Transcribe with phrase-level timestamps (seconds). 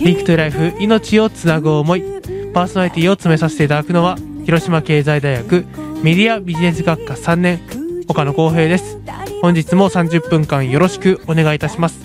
[0.00, 2.02] リンクトゥライフ命をつなぐ思い。
[2.54, 5.66] パーソナリティを詰めさせていただくのは広島経済大学
[6.02, 7.60] メディアビジネス学科3年
[8.08, 8.98] 岡野光平です。
[9.42, 12.00] 本日も30分間よろしくお願いいたします。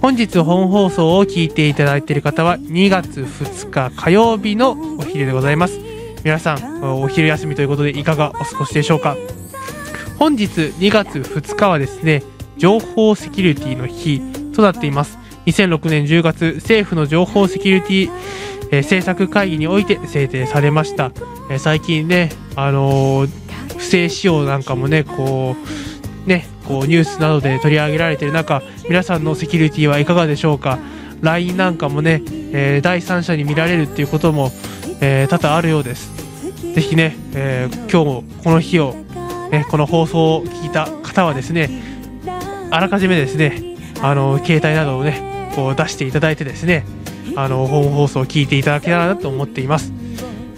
[0.00, 5.80] 本日本放送を聞いていただいている方は2月2日火曜日のお昼でございます。
[6.22, 9.16] 皆さんお昼休みということでいかがお過ごしでしょうか。
[10.20, 12.22] 本日2月2日はですね
[12.56, 14.20] 情報セキュリティの日
[14.52, 15.18] となっています。
[15.46, 18.10] 2006年10月政府の情報セキュリティ、
[18.70, 21.12] えー、政策会議において制定されました、
[21.50, 23.30] えー、最近ねあのー、
[23.76, 25.56] 不正使用なんかもねこ
[26.26, 30.78] うねこうニュースなどで取り上げられている中皆さんのセキュリティはいかがでしょうか
[31.20, 34.52] ？LINE なんかもね、えー、第三者に見られるっていうことも、
[35.00, 36.18] えー、多々あるようです。
[36.74, 38.94] ぜひね、えー、今日この日を、
[39.50, 41.70] ね、この放送を聞いた方はですね
[42.70, 43.67] あらかじめですね
[44.02, 46.84] あの携帯などをねこう出していただいてですね
[47.36, 49.92] あの本放送を聞いていただけたらなと思っています。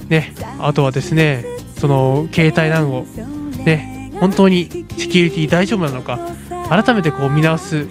[0.08, 1.44] ねあとはですね
[1.78, 3.02] その携帯などを
[3.64, 6.19] ね本当にセキュリティ大丈夫なのか
[6.69, 7.86] 改めてこう見直す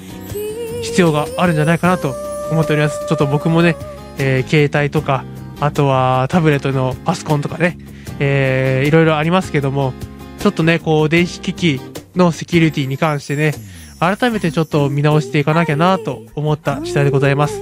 [0.83, 2.13] 必要があるんじゃないかなと
[2.51, 3.07] 思っております。
[3.07, 3.75] ちょっと僕もね、
[4.17, 5.23] えー、携帯とか
[5.59, 7.77] あとはタブレットのパソコンとかね、
[8.19, 9.93] えー、いろいろありますけども
[10.39, 11.81] ちょっとねこう電子機器
[12.15, 13.53] のセキュリティに関してね
[13.99, 17.61] 改めてちょっと見直していかなきゃなと思った次第でございます。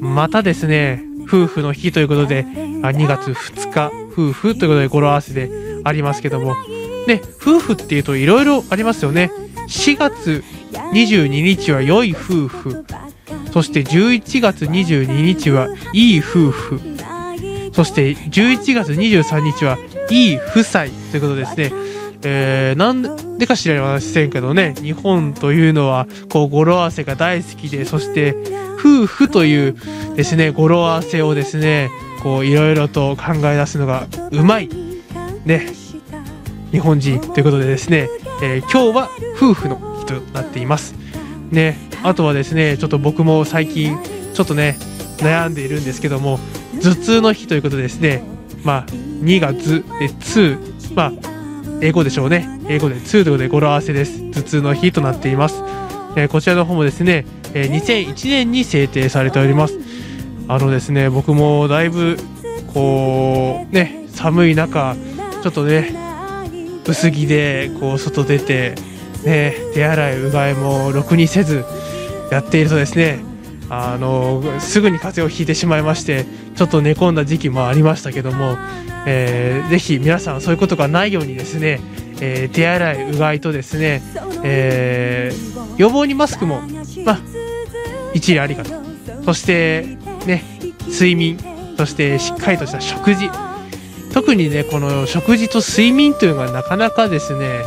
[0.00, 5.50] またですね夫婦の日ということで2月2日夫婦ということで語呂合わせで
[5.84, 6.54] ありますけども。
[7.06, 9.30] ね夫婦っていうといろいろありますよね。
[9.68, 10.42] 4月
[10.92, 12.84] 22日は良い夫婦。
[13.52, 16.80] そして11月22日はいい夫婦。
[17.72, 19.78] そして11月23日は
[20.10, 21.72] いい夫妻ということですね。
[22.22, 28.34] えー、なんでか知らませんけどね日本というのはこう語呂合わせが大好きでそして
[28.78, 29.76] 夫婦という
[30.16, 31.90] ですね語呂合わせをですね
[32.22, 34.68] こういろいろと考え出すのがうまい
[35.44, 35.72] ね
[36.70, 38.08] 日本人ということでですね、
[38.42, 40.94] えー、今日は夫婦の日となっています。
[41.50, 43.98] ねあとはですねちょっと僕も最近
[44.34, 44.76] ちょっとね
[45.18, 46.38] 悩んでいるんですけども
[46.80, 48.22] 頭痛の日ということでですね
[48.62, 51.29] まあ2が図で2まあ
[51.82, 52.46] 英語でしょうね。
[52.68, 54.30] 英語で2ということで語呂合わせです。
[54.32, 55.62] 頭痛の日となっています。
[56.16, 57.24] えー、こちらの方もですね、
[57.54, 59.78] えー、2001年に制定されております。
[60.48, 62.18] あのですね、僕もだいぶ、
[62.74, 64.96] こう、ね、寒い中、
[65.42, 65.94] ちょっとね、
[66.86, 68.74] 薄着で、こう、外出て、
[69.24, 71.64] ね、手洗い、うがいもろくにせず、
[72.30, 73.20] やっているとですね、
[73.70, 76.26] あのすぐに風邪をひいてしまいまして
[76.56, 78.56] ちょっと寝込んだ時期もありましたけども、
[79.06, 81.80] えー、ぜひ皆さんそういうことがないようにですね、
[82.20, 84.02] えー、手洗いうがいとですね、
[84.42, 86.62] えー、予防にマスクも、
[87.04, 87.20] まあ、
[88.12, 88.72] 一理ありかと。
[89.24, 90.42] そしてね
[90.88, 91.38] 睡眠
[91.76, 93.30] そしてしっかりとした食事。
[94.12, 97.60] 特にねこの食事と睡眠というのがなかなかですね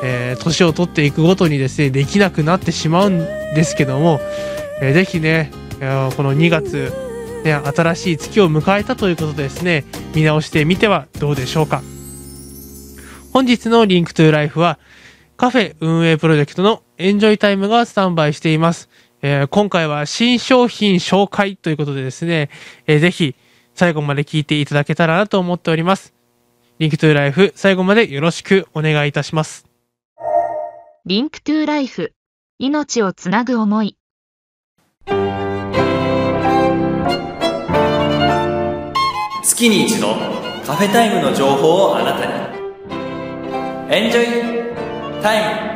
[0.00, 4.20] えー、年を取っていくごとにですねできなくなってしまうんですけども、
[4.80, 5.50] えー、ぜひね、
[6.16, 6.92] この2月、
[7.44, 9.84] ね、新しい月を迎えたということでですね、
[10.14, 11.82] 見直してみてはどうでしょうか。
[13.32, 14.78] 本日の Link to Life は、
[15.36, 18.88] カフェ運営プロジェクトの Enjoy Time がスタンバイしています。
[19.22, 22.50] えー、今回は新商品紹介ということでですね、
[22.86, 23.34] えー、ぜひ
[23.74, 26.14] 最後まで聞いていただけたらなと思っております。
[26.78, 29.66] Link to Life 最後までよろしくお願いいたします。
[31.04, 32.12] Link to Life
[32.58, 33.97] 命をつなぐ思い
[39.42, 40.14] 月に一度
[40.64, 42.48] カフェタイムの情報をあなたに。
[43.90, 45.68] Enjoy Time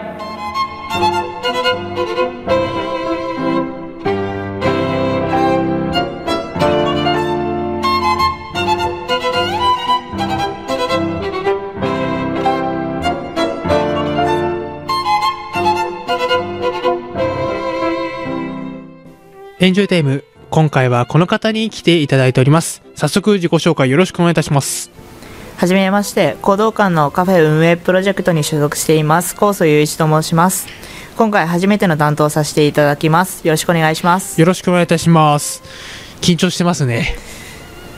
[19.63, 22.83] エンジョイタイム今回はこの方に来ていただいております。
[22.97, 24.91] 早速自己紹介よろしくお願いいたします。
[25.57, 30.67] はじめまして行動館のカフェ運営プロジェクトに所属しています高祖雄一と申します。
[31.17, 33.47] 今回初めての担当させていただきます。
[33.47, 34.41] よろしくお願いします。
[34.41, 35.63] よろしくお願いいたします。
[36.21, 37.15] 緊張してますね。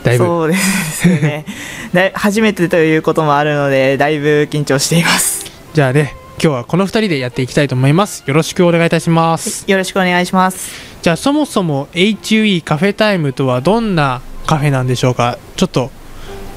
[0.03, 0.27] だいぶ。
[0.27, 1.47] そうですね。
[2.13, 5.47] 初めてということもあるのでだいぶ緊張しています。
[5.73, 8.23] じゃあね今日はこの2人でやっていきたいと思います。
[8.27, 9.65] よろしくお願いいたします。
[9.67, 15.37] よろしくお願いしますじゃあそもそも HUE カフェタイムとはどんなカフェなんでしょうか？
[15.55, 15.91] ちょっと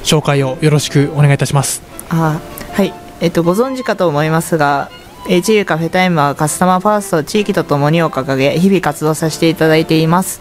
[0.06, 1.82] 紹介をよろしくお願いいたします。
[2.08, 2.40] あ
[2.72, 2.94] はい。
[3.20, 4.90] えっとご存知かと思いますが
[5.26, 10.40] HU カフェタイムはカスタマーファースト地域とともにを掲げ日々活動させていただいています。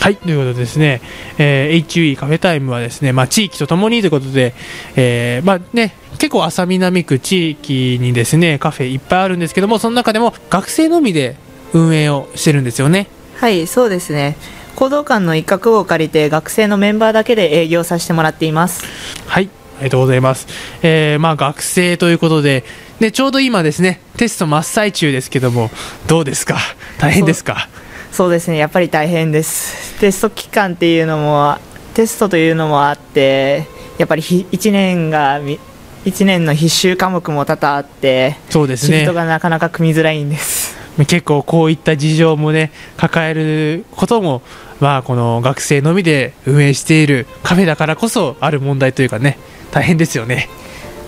[0.00, 1.02] はい、ということでですね、
[1.36, 4.54] えー HUE カフェタイムはですね、まあ、地域とともにということで、
[4.96, 11.36] えーまあね、結構浅南区地域にですね、カフェいっぱいあるんですけども、その中でも学生のみで
[11.72, 13.06] 運営をしてるんですよね。
[13.36, 14.36] はいそうですね
[14.74, 18.84] 行動館の一角を借りて学生のメンバーだけで営業させてもらっています
[19.26, 20.46] はい、ありがとうございます。
[20.82, 22.64] えーまあ、学生ということで、
[23.00, 25.70] ね、ちょうど今ですね、テスト真っ最中ですけども、
[26.06, 26.56] どうですか？
[26.98, 27.68] 大変ですか？
[28.12, 31.56] そうですねやっぱり大変ですテスト期間っていうのも
[31.94, 33.66] テストというのもあって
[33.98, 39.14] やっぱり1年が1年の必修科目も多々あってそうですねシフト。
[39.14, 40.57] がなかなか組みづらいんです
[41.06, 44.42] 結構こういった事情もね抱えることも
[44.80, 49.38] まあこの学生のみで運営しているカフェだからこそある問題というかね
[49.70, 50.48] 大変ですよね。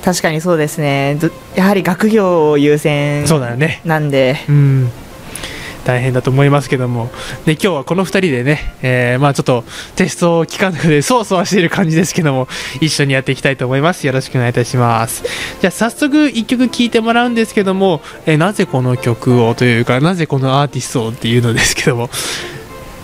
[0.04, 1.16] 確かにそうですね。
[1.20, 3.80] どやはり学業を優先そうだよね。
[3.84, 4.36] なんで。
[4.48, 4.90] うん
[5.84, 7.10] 大変だと思いますけども。
[7.46, 9.64] で今日はこの2人でね、えーまあちょっと
[9.96, 12.48] テスト期間でそわそわしている感じですけども
[12.80, 14.06] 一緒にやっていきたいと思います。
[14.06, 15.24] よろしくお願いいたします。
[15.60, 22.10] じゃあ早速1曲聴いてもらうんですけども、えーなぜこの曲をというかなぜこのアーティストをっていうのですけども。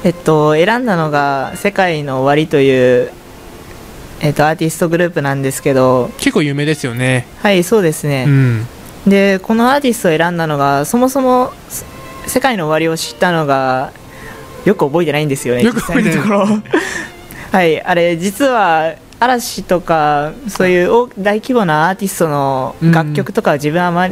[0.05, 3.11] えっと選んだのが「世界の終わり」という、
[4.21, 6.11] えっと、アーティストグループなんですけど。
[6.19, 7.27] 結構有名ですよね。
[7.43, 8.67] はいそうですね、うん。
[9.07, 11.85] でこのアーティストを選んだのがそもそもす
[12.27, 13.93] 世界の終わりを知ったのが
[14.65, 16.19] よく覚えてないんですよねよく覚えて
[17.53, 24.09] はいあれ実は嵐とかそういう大大規模なアーティストの楽曲とかは自分はあま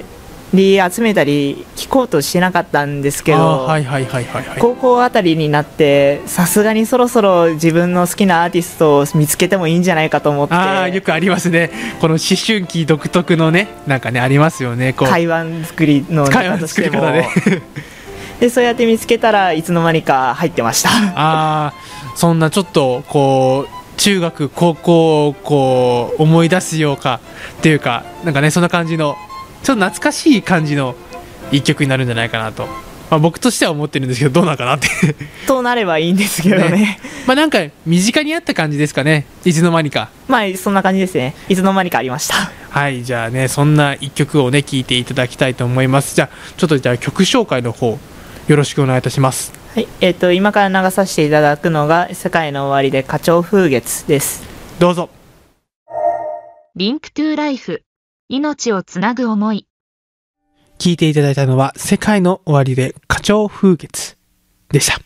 [0.54, 4.58] り集めたり聴こうとしてなかったんですけど、あーはいはいはいはいはい。
[4.60, 10.54] 高校あたりになってさすがにそろそろ自分の好きなアーティストを見つけてもいいんじゃないかと思って。
[10.54, 11.70] ああよくありますね。
[12.00, 15.08] この思春期独特のねなんかねありますよねこう。
[15.08, 17.00] 会話作りの会話ネタとしても。
[17.02, 17.62] 作り方ね
[18.40, 20.90] でそうやって見つけたらいつの間にか入ってました。
[20.90, 21.74] ああ
[22.16, 27.20] そんなちょっとこう中学高校をこう思い出すようか
[27.58, 29.16] っていうかなんかねそんな感じの
[29.62, 30.94] ちょっと懐かしい感じの
[31.52, 32.66] 一曲になるんじゃないかなと、
[33.10, 34.88] まあ、僕としては思ってるんですけどどうなんかなって。
[35.46, 36.98] となればいいんですけどね。
[37.26, 39.26] まあなんか身近にあった感じですかね。
[39.44, 40.10] いつの間にか。
[40.28, 41.34] まあそんな感じですね。
[41.48, 42.50] いつの間にかありました。
[42.70, 46.16] はいじゃあねそんな一曲をね聴いていただきたいと思います。
[46.16, 47.98] じゃあちょっとじゃあ曲紹介の方
[48.48, 49.52] よろしくお願いいたします。
[49.74, 54.42] はいえっ、と今から流させていただくのが「世界の終わり」で「花鳥風月」です。
[54.78, 55.10] どうぞ。
[56.76, 57.82] リンクトゥーライフ
[58.28, 59.66] 命をつなぐ思い。
[60.78, 64.16] 聴いていただいたのは「世界の終わりで花鳥風月」
[64.70, 65.00] でした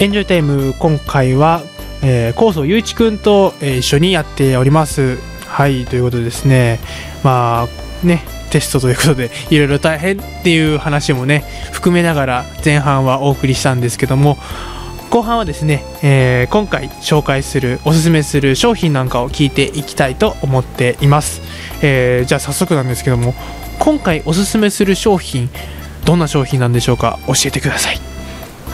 [0.00, 1.60] エンジョイタイム今回は、
[2.02, 5.18] えー、高祖雄一くんと、えー一緒にやっております。
[5.46, 6.80] はいということでですね。
[7.22, 7.68] ま
[8.02, 14.38] あねテストということでいろいろ大変っていう話もね含めながら前半はお送りしたんですけども
[15.10, 21.42] 後半はですね、えー今回紹介するおすすめする商品なんかを聞いていきたいと思っています、
[21.82, 23.34] えーじゃあ早速なんですけども
[23.78, 25.50] 今回おすすめする商品
[26.06, 27.18] どんな商品なんでしょうか？
[27.26, 28.09] 教えてください。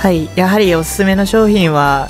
[0.06, 2.08] はいやはりおすすめの商品は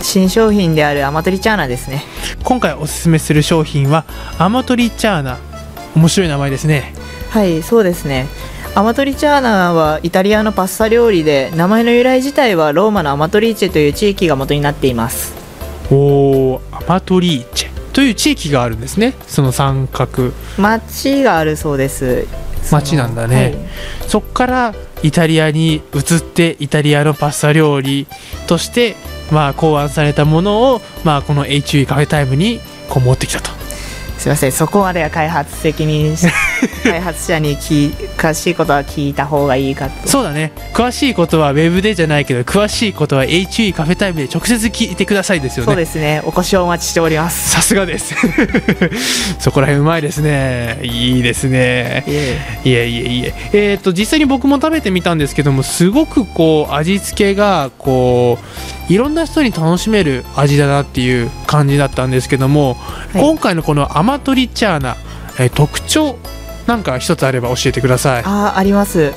[0.00, 2.04] 新商品であるアマトリチャーナですね。
[2.44, 4.04] 今回おすすめする商品は
[4.38, 5.40] アマトリチャーナ。
[5.96, 6.94] 面白い名前ですね。
[7.30, 8.28] はいそうですね。
[8.76, 15.34] アマトリチャーナはイタリアのパスタ料理で名前の由来自体はローマのアマトリーチェという地域が元になっています。
[15.90, 17.70] おーアマトリーチェ。
[17.92, 19.14] という地域があるんですね。
[19.26, 20.30] その三角。
[20.56, 22.28] 町があるそうです。
[22.70, 23.68] 町なんだね。
[24.06, 28.06] そっからイタリアに移ってイタリアのパスタ料理
[28.46, 28.96] として
[29.30, 32.58] まあ考案されたものをまあこの HUE カフェタイムに
[32.88, 33.63] こう持ってきたと。
[34.24, 34.52] すいません。
[34.52, 36.26] そこまでは開発責任し
[36.82, 40.08] 開発者に詳しいことは聞いた方がいいかと。
[40.08, 40.50] そうだね。
[40.72, 45.72] 詳しいことはウェブでじゃないけど詳しいことは HUE カフェタイムで直接聞いてくださいですよね。
[45.72, 46.22] そうですね。
[46.24, 47.50] お越しをお待ちしております。
[47.50, 48.14] さすがです。
[49.40, 50.78] そこら辺うまいですね。
[50.82, 52.04] いいですね。
[52.06, 52.38] いえ。
[52.64, 53.34] いえいえいえ。
[53.52, 58.38] えー、と実際に僕も食べてみたんですけどもすごくこう味付けがこ
[58.83, 62.76] ういろんな人に楽しめる味だなっていう感じだったんですけども、
[63.14, 63.18] い。
[63.18, 64.96] 今回のこのアマトリチャーナ、
[65.38, 66.16] えー特徴
[66.66, 68.22] なんか一つあれば教えてください。
[68.24, 69.12] あーあります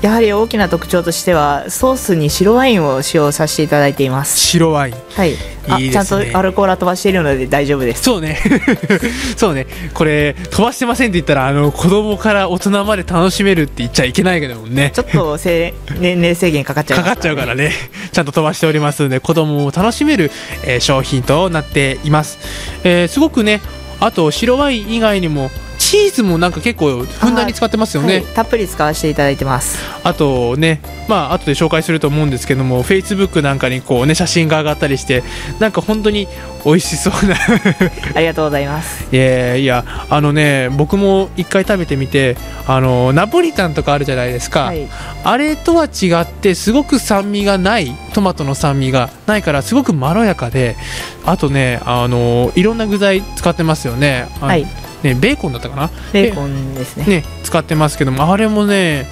[0.00, 4.38] やはり大きな特徴としてはソースに白ワインを使用させていただいています。
[4.38, 4.94] 白ワイン。
[4.94, 5.34] はい。
[5.68, 5.90] あね。
[5.90, 8.04] ちゃんとアルコールは飛ばしているので大丈夫です。
[8.04, 8.38] そうね。
[9.36, 9.66] そうね。
[9.94, 14.92] これ飛ばしてませんって言ったらあの子供から大人まで楽しめるって言っちゃいけないけどもんね。
[14.94, 17.72] ちょっとせ年齢制限かかっちゃいますかかっちゃうからね。
[18.12, 20.30] ちゃんと飛ばしておりますので子供も楽しめる、
[20.64, 22.38] えー商品となっています、
[22.84, 23.60] えーすごくね
[24.00, 25.50] あと白ワイン以外にも
[25.88, 28.24] チーズもなんか結構ふんだんに使ってますよね、はい。
[28.26, 29.78] たっぷり使わせていただいてます。
[30.04, 35.22] あとねまあ後で紹介すると思うんですけども Facebook なんかにこうね写真が上がったりして
[35.60, 36.28] なんか本当に
[36.66, 37.36] 美味しそうな。
[38.14, 39.06] ありがとうございます。
[39.10, 44.86] いやいやあのね僕も一回食べてみてあのナポリタンとかあるじゃないですか、はい。
[45.24, 50.76] あれとは違ってすごく酸味がないトマトの酸味がないからすごくまろやかで
[51.24, 54.28] あとねあのいろんな具材使ってますよね。
[54.42, 54.66] はい
[55.02, 55.90] ねベーコンだったかな？
[56.12, 57.06] ベーコンですね。
[57.06, 59.06] ね使ってますけどもあれもね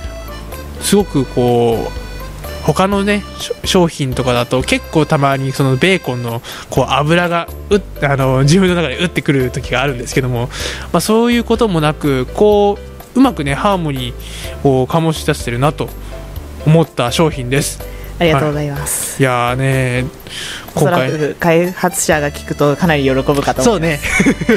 [0.81, 2.07] すごくこう
[2.65, 3.23] 他のね
[3.65, 10.49] 商品とかだと結構たまにそのベーコンのこう油がうっあの自分の中で打ってくる時があるんですけども、
[10.93, 12.77] まあ、そういうこともなくこ
[13.15, 15.89] ううまくねハーモニーを醸し出してるなと
[16.67, 17.81] 思った商品です
[18.19, 19.25] ありがとうございます、い。
[19.25, 20.05] やーね
[20.75, 24.01] おそら今回く開発者が聞くとかなり喜ぶかとそうね。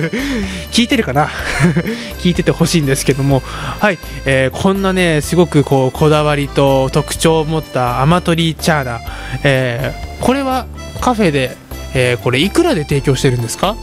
[0.72, 1.28] 聞いてるかな？
[2.24, 3.42] 聞いててほしいんですけども。
[3.46, 9.00] はい、えーこんなねすごくこうこだわりと特徴を持ったアマトリーチャーナ、
[9.44, 10.66] えーこれは
[11.02, 11.56] カフェで、
[11.94, 13.76] えーこれいくらで提供してるんですか？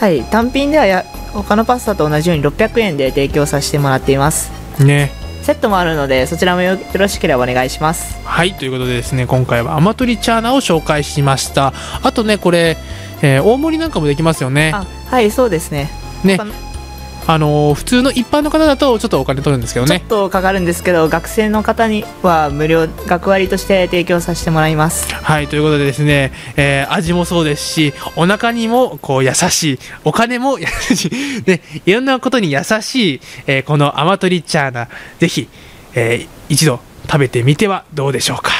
[0.00, 0.22] はい。
[0.24, 4.50] 単品ではや他のパスタと同じように600円で提供させてもらっています。
[4.78, 5.10] ね
[5.48, 8.20] セットもあるのでそちらもよよろしければお願いします。
[8.22, 11.72] はいということでですね今回はアマトリチャーナを紹介しました。
[12.02, 12.76] あとねこれ、
[13.22, 14.72] えー大盛りなんかもできますよね。
[14.74, 15.90] あはいそうですね。
[16.22, 16.36] ね
[17.30, 25.14] あのー普通の一般の方だとちょっとお金取るんですけどちょっねとかかるんですけど学生の方には無料学割として提供させてもらいます。
[25.14, 31.10] はいということでですね、えー味もそうですしお腹にもこう優しいお金も優しい。
[31.46, 35.48] ねいろんなことに優しい、えーこのアマトリチャーナぜひ、
[35.94, 38.52] えー一度食べてみてはどうでしょうか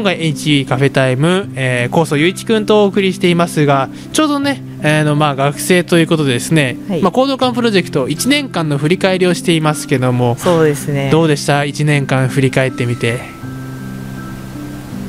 [0.00, 7.02] 今回 HE カフェタイム、えー、高祖雄一くんとお送りしていますがちょうどね、えーのまあ、学生ということでですね、はい。
[7.02, 11.10] まあ、行動館プロジェクト1年間の振り返りをしていますけどもそうですね。
[11.10, 13.20] どうでした？1年間振り返ってみて。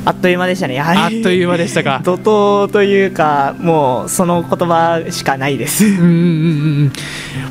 [0.04, 0.74] あっという間でしたね。
[0.74, 1.16] やはり。
[1.16, 2.02] あっという間でしたか？
[2.04, 5.86] 怒涛というかもうその言葉しかないです。
[5.86, 6.08] うんうんうんう
[6.88, 6.92] ん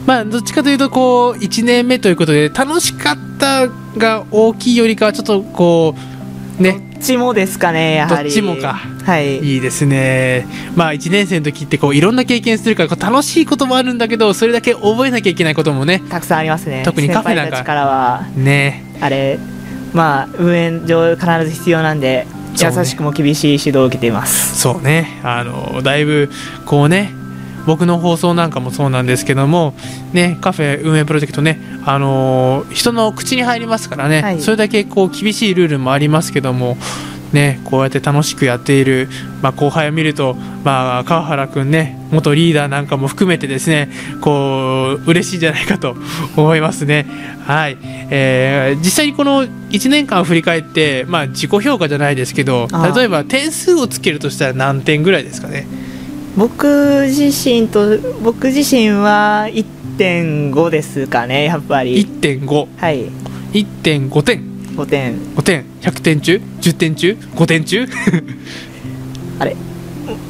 [0.05, 3.67] まあどっちかというとこう1年目ということで楽しかった
[3.98, 6.11] が大きいよりかはちょっとこう
[6.62, 6.74] ね。
[6.74, 8.30] どっちもですかねやはり。
[8.30, 8.74] どっちもか。
[9.03, 9.39] はい。
[9.39, 10.46] いいですね。
[10.75, 16.84] まあ1年生の時ってこういろんな経験するからこう楽しいこともあるんだけどそれだけ覚えなきゃいけないこともねたくさんありますね。
[16.86, 17.63] 特にカフェなんか。
[17.63, 18.27] からは。
[18.36, 18.84] ね。
[19.01, 19.39] あれ
[19.94, 24.60] まあ運営上必ず必要なんで優しくも厳しい指導を受けています。
[24.60, 25.20] そうね。
[25.24, 26.30] あのだいぶ
[26.65, 27.13] こうね
[27.65, 29.74] 僕の放送なんかもそうなんですけども
[30.13, 34.41] ねカフェ運営プロジェクトねあの人の口に入りますからね、はい。
[34.41, 36.77] それだけこう厳しいルールもありますけども
[37.34, 39.08] ねこうやって楽しくやっている、
[39.41, 43.89] まあ、後輩を見ると、まあ、川原くんね元リーダーなんかも含めてですね
[44.22, 45.96] こう嬉しいんじゃないかと
[46.36, 47.06] 思いますね。
[47.46, 47.77] はい、
[48.10, 55.65] えー実際にこの1年間を振り返って、まあ、自己評価じゃないですけど例えば点数をつけるとしたら何点ぐらいですかね
[56.38, 62.04] 僕自身と僕自身は1.5ですかねやっぱり。
[62.04, 63.06] 1.5はい。
[63.54, 64.42] 1.5点
[64.76, 65.16] 5点。
[65.36, 65.66] 5点。
[65.82, 66.22] 100点。
[66.22, 67.86] 中？10点中？5点中？
[69.40, 69.56] あれ？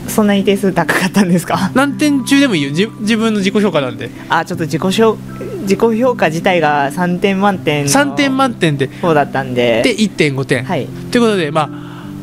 [0.07, 1.71] そんなに点数高かったんですか？
[1.75, 2.69] 何点中でもいいよ。
[2.71, 4.09] 自自分の自己評価なんで。
[4.29, 5.15] あちょっと自己評
[5.61, 8.87] 自己評価自体が3点満点の3点満点で。
[9.01, 9.83] 方だったんで。
[9.83, 10.87] で1.5点、はい。
[11.11, 11.69] ということでまあ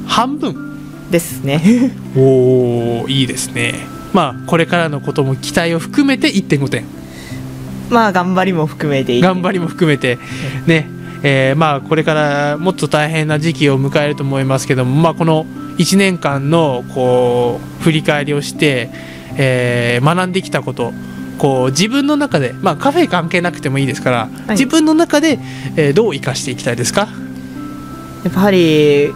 [0.09, 0.68] 半分
[1.11, 1.91] ですね。
[2.17, 3.75] おおいいですね。
[4.13, 6.85] まあこれからのことも期待を含めて1.5点
[7.91, 9.21] まあ頑張りも含めて。
[9.21, 10.19] 頑張りも含めて。
[10.67, 10.89] ね。
[11.23, 15.47] えーまあこれからもっと大変な時期を迎えると思いますけども、まあ、この
[15.79, 18.91] 1年間のこう振り返りをして、
[19.37, 20.93] えー学んできたこと
[21.39, 24.51] こう自分の中で、まあ、カフェ関係なくてもいいですから、い。
[24.51, 25.39] 自分の中で、
[25.77, 27.09] えーどう生かしていきたいですか？
[28.25, 29.13] やっぱり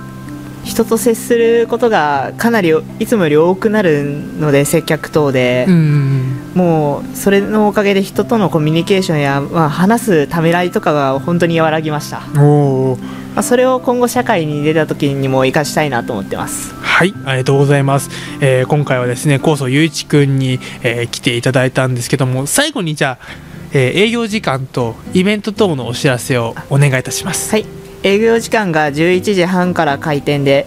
[0.64, 4.04] 人と接することがかなりいつもより多くなる
[4.38, 13.00] ので接客等で、うんもうそれのおかげで人とのコミュニケーションや、まあ、話すためらいとかが本当に和らぎました、まおー。
[13.37, 16.75] あ、それを今後社会に出た時にも生かしたいなと思ってます。
[16.75, 18.11] はい、ありがとうございます。
[18.40, 23.26] えー今回はですね、高祖雄一くんに、えー来ていただいたんですけども、最後にじゃあ、
[23.73, 27.50] えー営業時間とイベント等のお知らせをお願いいたします。
[27.50, 30.66] はい営業時間が11時半から開店で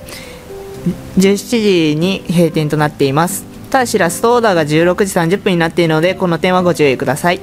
[1.17, 3.45] 17時に閉店となっています。
[3.69, 7.41] ただしラストオーダーが16時30分になっているのでこの点はご注意ください。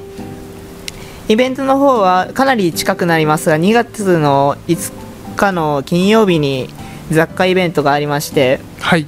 [1.29, 4.93] イベントの方はかなり近くなりますが2月の5
[5.37, 6.69] 日の金曜日に
[7.11, 9.07] 雑貨イベントがありましてはい、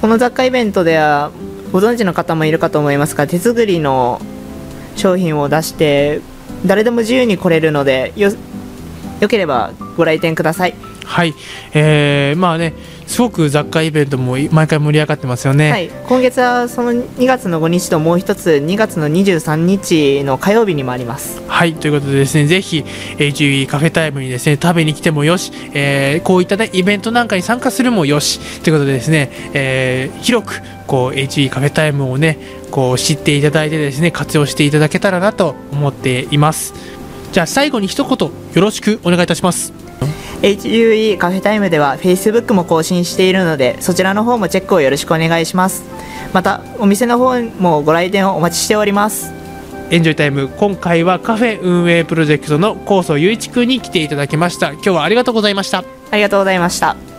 [0.00, 1.32] この雑貨イベントでは
[1.72, 4.20] ご存知の方もいるかと思いますが手作りの
[4.94, 6.20] 商品を出して
[6.64, 8.12] 誰でも自由に来れるので
[9.20, 10.74] よよければご来店ください。
[11.06, 11.34] はい、
[11.72, 12.74] えーまあね、
[13.06, 15.70] すごく雑貨イベントも毎回盛り上がってますよね。
[15.70, 21.40] はい、今月はその2月の5日ともう一つ2月の23日の火曜日にもあります。
[21.46, 22.84] はい、ということでですね、ぜひ
[23.18, 32.38] HUE カフェタイムにですね、食べに来てもよし、えーこういったね、イベントなんかに参加するもよし、ということでですね、えー広く、こう、HUE カフェタイムをね、
[32.72, 36.74] こう、知っていただいてですね、活用していただけたらなと思っています。
[37.36, 39.70] じゃあ、最後に一言、よろしくお願いいたします。
[40.40, 45.82] HUE カフェタイムでは Facebook も更新しているのでそちらの方もチェックをよろしくお願いします
[46.34, 49.32] またお店の方もご来店をお待ちしております
[49.90, 54.72] エンジョイタイム、今回はカフェ運営プロジェクトの高祖雄一くんに来ていただきました。
[54.72, 55.84] 今日はありがとうございました。
[56.10, 57.15] ありがとうございました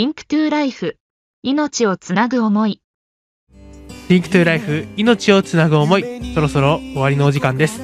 [0.00, 0.96] Link to Life。
[1.42, 2.80] 命をつなぐ思い。
[4.08, 6.32] Link to Life 命をつなぐ思い。
[6.32, 7.82] そろそろ終わりのお時間です、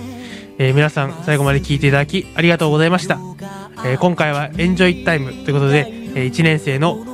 [0.56, 3.18] えー皆さん最後まで聞いていただきありがとうございました、
[3.84, 7.04] えー今回は Enjoy Time ということで、え1年生の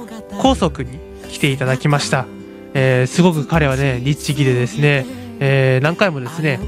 [0.41, 2.27] 高祖くんに来ていただきました、
[2.73, 5.05] えーすごく彼はね律儀でですね、
[5.41, 6.61] えー何回もですね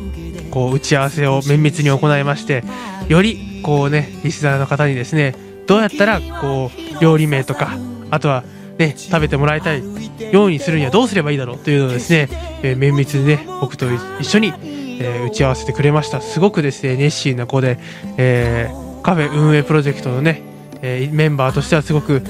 [0.50, 2.64] こう打ち合わせを綿密に行いまして
[3.06, 5.36] よりこうねリスナーの方にですね
[5.68, 7.78] どうやったらこう料理名とか
[8.14, 8.44] あとは
[8.78, 9.82] ね食べてもらいたい。
[10.32, 12.28] ようにするにはどうすればいいだろうというのをですね、
[12.62, 13.86] えー綿密にね僕と
[14.20, 14.52] 一緒に、
[15.00, 16.20] えー打ち合わせてくれました。
[16.20, 17.78] すごくですね熱心な子で、
[18.16, 20.42] えーカフェ運営プロジェクトのね、
[20.80, 22.22] えメンバーとしてはすごく、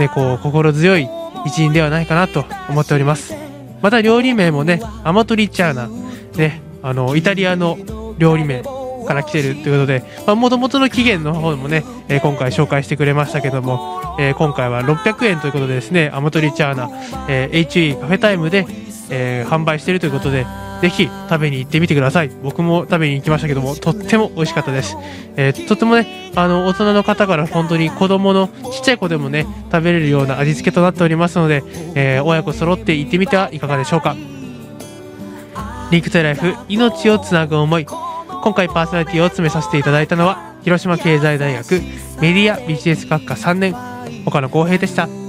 [0.00, 1.08] ね、こう心強い
[1.46, 3.34] 一員ではないかなと思っております。
[3.80, 5.88] また料理名もねアマトリチャーナ
[6.36, 7.78] ねあのイタリアの
[8.18, 8.79] 料理名。
[9.10, 10.04] から来てるということで
[10.36, 16.88] もともとの起源の方もね、えー今回紹介してくれましたけども、えー今回は600円ということでですねアマトリチャーナ、
[17.28, 18.66] えー HE カフェタイムで、
[19.10, 20.46] えー販売しているということで
[20.80, 22.30] ぜひ食べに行ってみてください。
[22.42, 24.96] 僕も食べに行きましたけどもとっても美味しかったです、
[25.36, 31.64] えーとてもねあの大人の方から本当に子供のちっちゃい子でもね食べれるような味付けとなっておりますので、
[31.96, 34.16] えー親子揃って行ってみてはいかがでしょうか。
[35.90, 37.86] リンクトライフ命をつなぐ思い。
[38.42, 41.72] 今回パーソナリティを詰めさせていただいたのは広島経済大学
[42.20, 43.74] メディアビジネス学科3年
[44.26, 45.19] 岡野浩平でした。